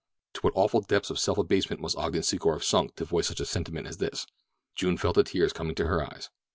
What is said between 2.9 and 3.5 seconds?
to voice such a